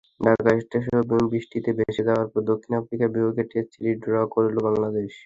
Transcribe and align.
ঢাকা 0.21 0.41
টেস্টও 0.71 1.01
বৃষ্টিতে 1.31 1.69
ভেসে 1.77 2.03
যাওয়ায় 2.07 2.29
দক্ষিণ 2.51 2.71
আফ্রিকার 2.79 3.09
বিপক্ষে 3.13 3.43
টেস্ট 3.51 3.69
সিরিজ 3.73 3.97
ড্র 4.03 4.13
করল 4.33 4.55
বাংলাদেশ। 4.67 5.11